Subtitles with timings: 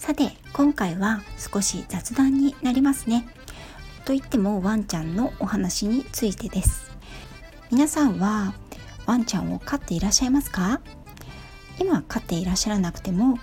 [0.00, 3.28] さて今回は少し雑談になりますね。
[4.06, 6.90] と言ってもワンちゃんのお話についてです。
[7.70, 8.54] 皆さんは
[9.04, 10.80] ワンちゃんを飼っていらっしゃいますか？
[11.78, 13.38] 今飼っていらっしゃらなくても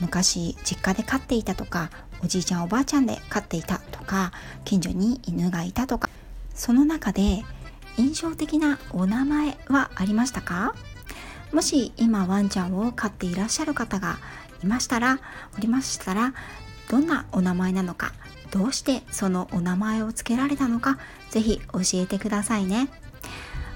[0.00, 1.90] 昔実家で飼っていたとか
[2.22, 4.30] おじいちゃんおばあちゃんで飼っていたとか
[4.64, 6.08] 近所に犬がいたとか
[6.54, 7.42] その中で
[7.96, 10.72] 印象的なお名前はありましたか？
[11.56, 14.18] もし今ワンちゃんを飼っていらっしゃる方が
[14.62, 15.20] いましたら
[15.56, 16.34] おりましたら
[16.90, 18.12] どんなお名前なのか
[18.50, 20.98] どうしてそのお名前を付けられたのか
[21.30, 22.90] ぜひ教えてくださいね。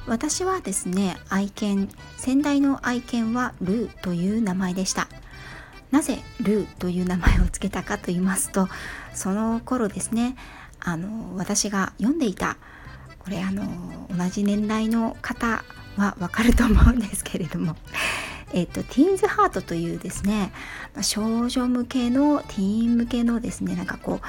[0.06, 5.08] 私はですね愛犬先代の愛犬はルーという名前でした。
[5.90, 8.68] なぜルーという名前を付けたかと言いますと
[9.14, 10.36] その頃ですね
[10.80, 12.58] あの私が読んでいた
[13.18, 13.64] これあの
[14.14, 15.64] 同じ年代の方
[16.00, 17.76] はわかると思うんですけれども
[18.52, 20.52] えっと、ティーンズハートというですね
[21.02, 24.20] 少女向けのティーン向けのですねなんかこ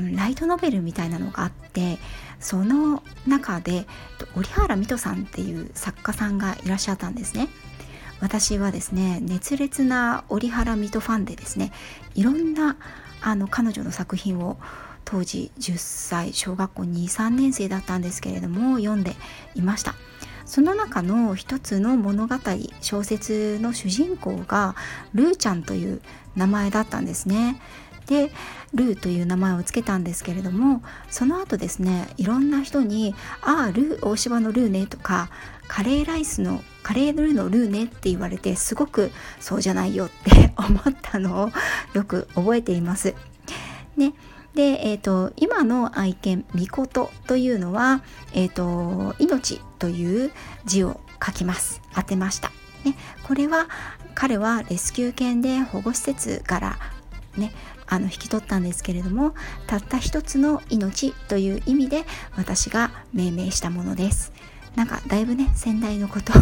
[0.00, 1.98] うライトノベルみたいなのがあって
[2.40, 3.86] その中で
[4.34, 7.48] 折原水戸さんっていう作家さんがいらっしゃったんですね。
[8.20, 11.72] 私はですね熱烈な折原水戸ファンでですね
[12.14, 12.76] いろんな
[13.22, 14.58] あの彼女の作品を
[15.04, 19.14] 当時10歳小学校23年生だったんですけれども読んで
[19.54, 19.94] いました
[20.50, 22.34] その中の一つの物語
[22.80, 24.74] 小説の主人公が
[25.14, 26.02] ルーちゃんという
[26.34, 27.62] 名前だったんですね。
[28.08, 28.32] で
[28.74, 35.30] ルーという名前を付けたんですけれどもその後ですねいろんな人に「ああルー大芝のルーね」とか
[35.68, 41.52] 「カレーライスのカレールーのルーね」って言われてすごくそうじゃないよって 思ったのを
[41.94, 43.14] よく覚えています。
[43.96, 44.14] ね、
[44.54, 48.02] で、えーと、今の愛犬「みこと」というのは
[48.34, 50.30] 「えーと、命」という
[50.64, 52.52] 字を書きます当てました。
[52.84, 53.66] ね、これは
[54.14, 56.78] 彼はレスキュー犬で保護施設から
[57.36, 57.52] ね
[57.86, 59.34] あの引き取ったんですけれども
[59.66, 62.04] たった一つの命という意味で
[62.36, 64.32] 私が命名したものです。
[64.76, 66.32] なんかだいぶね先代のこと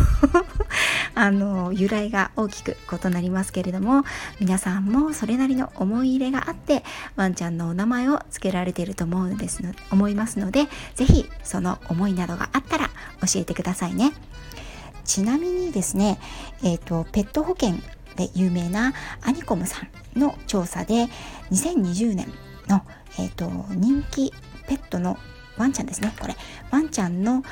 [1.15, 4.05] あの由来が大きく異なりますけれども
[4.39, 6.85] 皆さんもそれなりの思い入れがあって
[7.17, 12.88] ワンちゃんのお名前を付けられていると思うんですの思いますので是非その思いなどがあったら
[13.21, 14.13] 教えてくださいね。
[15.05, 16.19] ちなみにですね、
[16.63, 17.77] えーと、ペット保険
[18.17, 18.93] で有名な
[19.23, 21.07] アニコムさんの調査で
[21.51, 22.33] 2020年
[22.69, 22.83] の、
[23.19, 24.33] えーと人気
[24.67, 25.17] ペットの
[25.57, 26.37] ワンちゃんですねこれ。
[26.71, 27.43] ワンちゃんの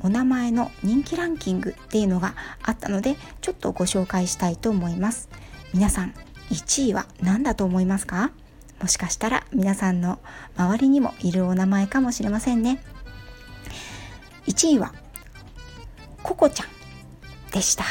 [0.00, 5.28] お名前の人気ランキングっていうのがあったのでちょっとご紹介したいと思います。
[5.74, 6.14] 皆さん
[6.50, 8.30] 1位は何だと思いますか？
[8.80, 10.18] もしかしたら皆さんの
[10.56, 12.82] 周りにもいるお名前かもしれませんね。
[14.46, 14.92] 1位は
[16.22, 16.66] ココちゃん
[17.52, 17.84] でした。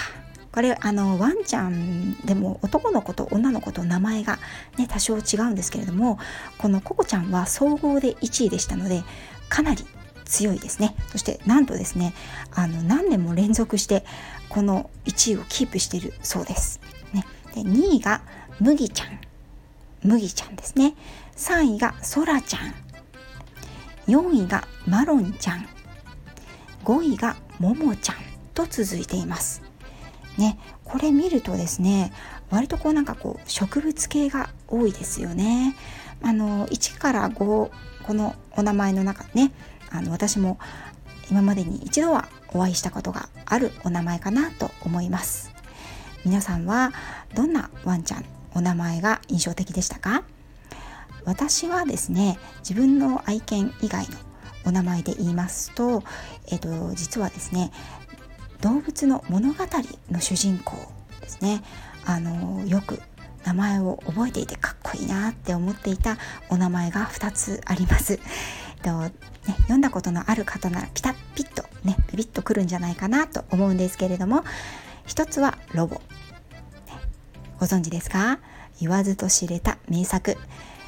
[0.51, 4.37] これあのワンちゃんでも男の子と女の子と名前が
[4.77, 6.19] ね多少違うんですけれども
[6.57, 9.03] このココちゃんは総合で1位でしたので
[9.47, 9.85] かなり
[10.25, 10.95] 強いですね。
[11.09, 12.13] そしてなんとですね
[12.53, 14.03] あの何年も連続して
[14.49, 16.81] この1位をキープしているそうです、
[17.13, 17.25] ね、
[17.55, 18.21] で2位が
[18.59, 19.19] 麦ちゃん。
[20.03, 20.95] 麦ちゃんですね。
[21.35, 22.73] 3位がそらちゃん。
[24.07, 25.67] 4位がマロンちゃん。
[26.83, 28.15] 5位がももちゃん
[28.53, 29.61] と続いています。
[30.37, 32.13] ねこれ見るとですね
[32.49, 35.75] 割とこうなんかこう植物系が多いですよね。
[36.21, 37.71] あの1から5こ
[38.13, 39.51] のお名前の中ね
[39.89, 40.57] あの私も
[41.29, 45.51] 今までに一度はお会いしたことがあるお名前かなと思います。
[46.25, 46.93] 皆さんは
[47.33, 50.23] どんなワンちゃんお名前が印象的でしたか？
[51.25, 54.17] 私はですね自分の愛犬以外の
[54.65, 56.03] お名前で言いますと、
[56.47, 57.71] えっと、実はですね
[58.61, 59.65] 動物の物語
[60.11, 60.75] の主人公
[61.19, 61.63] ですね。
[62.05, 63.01] あのよく
[63.43, 66.17] 名前を覚えていてかっこいいなって思っていた
[66.49, 68.19] お名前が2つあります。
[68.83, 69.13] とね、
[69.61, 74.43] 読んだことのある方ならピタッピッとねビビッとくるんじゃないかなと思うんですけれども
[75.05, 76.01] 一つはロボ、ね、
[77.59, 78.39] ご存知ですか？
[78.79, 80.37] 言わずと知れた名作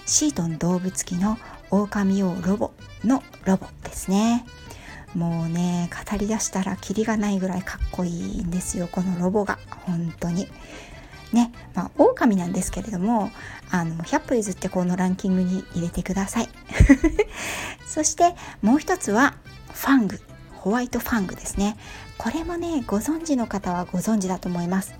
[0.06, 1.38] シートン動物記の
[1.82, 2.72] 狼王ロボ
[3.04, 4.46] のロボですね。
[5.16, 9.58] もうね語り出したらキリがないぐらいかっこいいんですよこのロボが。
[9.86, 10.48] 本当に。
[11.32, 13.32] ねまあ狼なんですけれども
[13.72, 16.50] あの100歩譲ってこのランキングに入れてください。
[17.88, 19.36] そしてもう一つは
[19.74, 20.22] ファング。
[20.52, 21.76] ホワイトファングですね。
[22.18, 24.94] これもねご存知の方はご存知だと思います。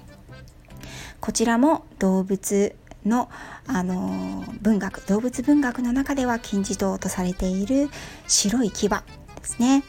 [1.22, 2.76] こちらも動物
[3.06, 3.30] の、
[3.68, 7.90] あの文学動物文学の中では金字塔とされている
[8.28, 8.96] 白い牙で
[9.44, 9.84] すね。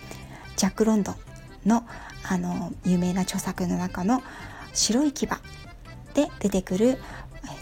[0.57, 1.17] ジャック・ロンドン
[1.67, 1.87] の、
[2.29, 4.23] あの有名な著作の中の
[4.73, 5.27] 白い牙
[6.15, 6.99] で出てくる、えっ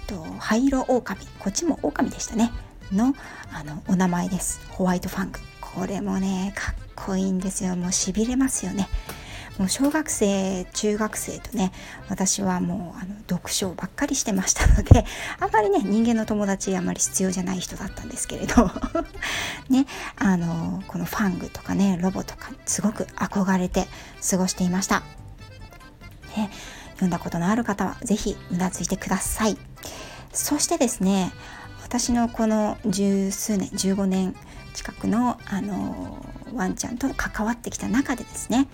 [0.06, 1.26] と、灰色狼。
[1.38, 2.50] こっちも狼でしたね。
[2.92, 3.14] の
[3.52, 4.60] あのお名前です。
[4.70, 7.76] ホワイトファングこれもねかっこいいんですよ。
[7.76, 8.88] もうしびれますよね。
[9.58, 11.72] もう小学生中学生とね
[12.08, 15.04] 私はもうあの読書ばっかりしてましたので
[15.40, 18.70] あんまりね人間の友達あんまり必要じゃない人だったんですけれど
[19.68, 23.86] ねあのこのファングとかねロボとかすごく憧れて
[24.28, 25.02] 過ごしていました。
[26.36, 26.50] ね、
[26.92, 29.58] 読んだことのある方は是非うなずいてください。
[30.32, 31.30] そしてですね
[31.82, 34.34] 私のこの十数年15年
[34.72, 36.24] 近くのあの
[36.54, 38.66] ワンちゃんと関わってきた中でですね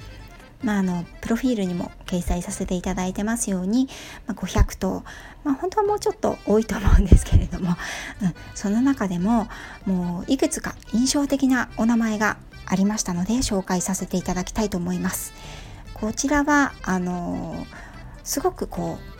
[0.62, 3.88] まあ、あのプロフィールにも掲載させていただいてますように、
[4.26, 5.04] まあ、500頭、
[5.44, 7.76] まあ、本当はもうちょっと多いと思うんですけれども、
[8.22, 9.48] うん、その中でも
[9.86, 15.32] もういくつか印象的なお名前がありましたので紹介させていただきたいと思います。
[15.94, 17.66] こちらはあの
[18.22, 19.18] すごくこう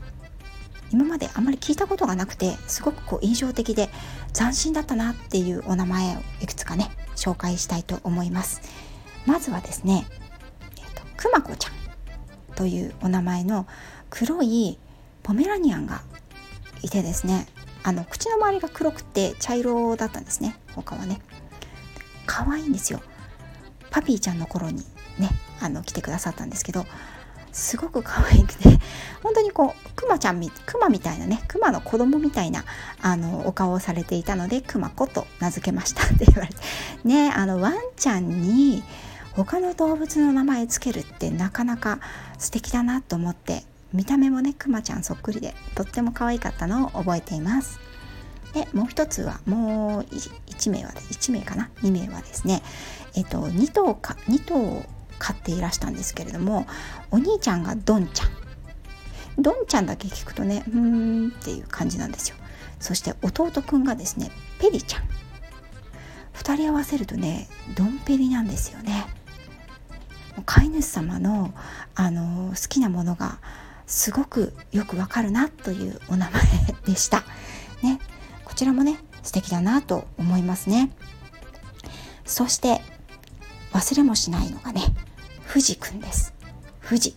[0.93, 3.91] 今まであまり聞いたことがなくてすごくこう印象的で
[4.33, 8.61] 斬新だったなっていうお名前をいくつかね紹介したいと思います。
[9.27, 10.07] まずはですね
[11.19, 11.73] くまこちゃん
[12.55, 13.67] というお名前の
[14.09, 14.79] 黒い
[15.23, 16.01] ポメラニアンが
[16.83, 17.47] いてですね
[17.83, 21.21] あの口の周りが黒くて茶色だったんですね他はね。
[22.27, 23.01] 可愛いんですよ。
[23.91, 24.85] パピーちゃんの頃に
[25.19, 25.31] ね
[25.61, 26.85] あの来てくださったんですけど
[27.53, 28.69] すごく可愛くて
[29.23, 32.65] 本当にこうクマちゃんみクマみたいなねクマの子供みたいな
[33.01, 36.55] あのお顔をされていたのでクマ子と名付けましたって言われて。
[37.05, 38.85] ねあのワンちゃんに
[39.45, 42.01] 他の動物の名前つけるってなかなか
[42.39, 43.63] 素敵だなと思って
[43.93, 47.79] 見た目もねくまちゃんそっくりでとっても可愛かったのを覚えています。
[48.53, 52.63] でもう一つはもう1名は1名かな？2名はですね
[53.15, 54.85] えっと2頭か2頭
[55.21, 56.67] 飼っていらしたんですけれども
[57.13, 58.29] お兄ちゃんがドンちゃん。
[59.41, 62.37] ドンちゃんだけ聞くとねうーんっていう感じなんですよ。
[62.81, 65.03] そして弟くんがですねペリちゃん。
[66.35, 69.07] 2人合わせるとねドンペリなんですよね。
[70.45, 71.53] 飼い主様の
[71.95, 73.39] あの好きなものが
[73.87, 76.43] すごくよくわかるなというお名前
[76.87, 77.25] でした。
[77.83, 77.99] ね、
[78.45, 80.91] こちらもね素敵だなと思いますね。
[82.25, 82.83] そして
[83.73, 84.83] 忘れもしないのがね
[85.49, 86.35] 富士くんです。
[86.87, 87.17] 富士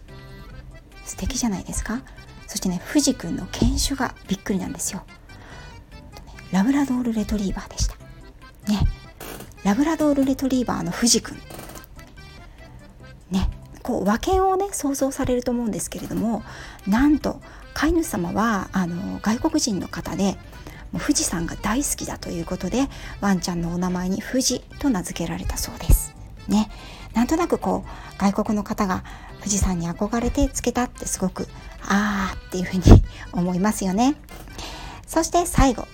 [1.06, 2.02] 素敵じゃないですか
[2.48, 5.04] そしてね富士くんの犬種がびっくりなんですよ。
[6.52, 7.96] ラブラドールレトリーバーでした。
[8.72, 8.88] ね
[9.64, 11.38] ラブラドールレトリーバーの富士くん
[13.84, 16.44] こう和犬をね想像されると思うんですけれども
[16.88, 17.42] なんと
[17.74, 20.38] 飼い主様はあの外国人の方で
[20.92, 22.88] もう富士山が大好きだということで
[23.22, 26.14] ワンちゃんのお名前に富士と名付けられたそうです。
[26.48, 26.70] ね、
[27.14, 29.04] なんとなくこう外国の方が
[29.40, 31.48] 富士山に憧れてつけたってすごく
[31.88, 32.84] あーっていうふうに
[33.32, 34.16] 思いますよね。
[35.08, 35.88] そして最後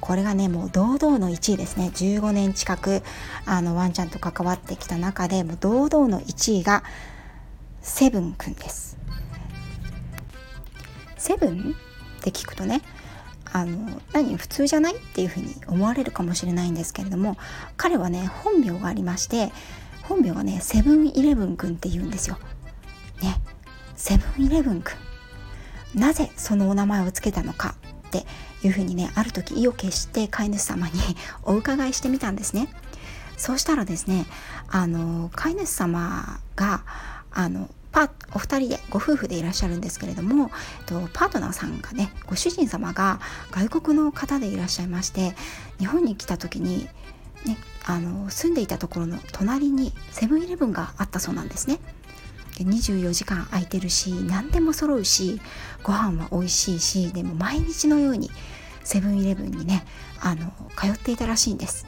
[0.00, 3.02] これがねもう堂々の1位ですね15年近く
[3.44, 6.82] あのワンちゃんと関わってきた中でもう堂々の1位が
[7.82, 8.98] セブンくんです。
[11.16, 11.74] セブン
[12.18, 12.80] って聞くとね
[13.52, 17.36] あの何普通じゃないっていうふうに思われるかもしれないんですけれども
[17.76, 19.50] 彼はね本名がありまして
[20.02, 22.38] 本名はねセブンイレブンくんって言うんですよ。
[23.22, 23.40] ね
[23.96, 24.92] セブンイレブンく
[25.96, 27.74] んなぜそのお名前を付けたのか
[28.08, 28.24] って
[28.62, 30.92] いうふうにねある時意を決して飼い主様に
[31.42, 32.68] お伺いしてみたんですね。
[33.36, 34.26] そうしたらですね
[34.68, 36.82] あの飼い主様が
[37.30, 40.50] あのパお二人でご夫婦でいらっしゃるんですけれども
[40.86, 43.20] とパートナーさんがねご主人様が
[43.50, 45.34] 外国の方でいらっしゃいまして
[45.78, 46.84] 日本に来た時に、
[47.46, 47.56] ね、
[47.86, 51.78] あの住んでいたところの隣にセブンイレブンがあったそうなんですね。
[52.58, 55.40] 24時間空いてるし何でも揃うし
[55.84, 58.30] ご飯は美味しいしでも毎日のように
[58.82, 59.84] セブンイレブンにね
[60.20, 61.86] あの通っていたらしいんです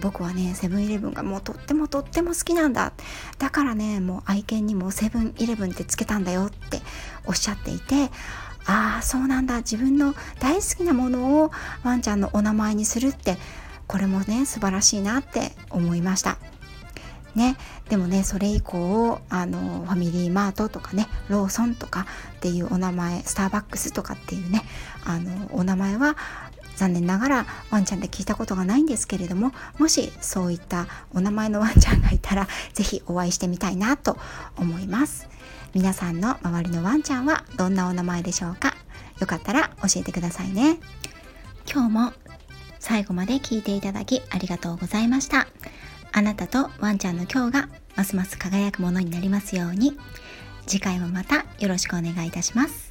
[0.00, 2.92] 僕はねセブンイレブンがもうとってもとっても好きなんだ。
[3.38, 6.80] だからねもう愛犬にもセブンイレブンってつけたんだよって
[7.26, 8.10] おっしゃっていて
[8.66, 9.58] ああそうなんだ。
[9.58, 11.50] 自分の大好きなものを
[11.82, 13.36] ワンちゃんのお名前にするって
[13.86, 16.38] これもね素晴らしいなって思いました。
[17.34, 17.56] ね、
[17.88, 24.64] でもねそれ以降あのファミリーマートとかねローソンとかっていうお名前スターバックスとかっていうね
[25.04, 26.16] あのお名前は
[26.80, 34.16] 残念ながらワンちゃんで聞いたことがないんですけれどももしそういったお名前のワンちゃんがいたら是非お会いしてみたいなと
[34.56, 35.28] 思います。
[35.74, 38.74] 皆さんの周りのワンちゃんはどんなお名前でしょうか？
[39.20, 40.78] よかったら教えてくださいね。
[41.70, 42.12] 今日も
[42.78, 45.48] 最後まで聞いていただきありがとうございました。
[46.12, 49.98] あなたとワンちゃんの今日がますます輝くものになりますように。
[50.66, 52.89] 次回もまたよろしくお願いいたします。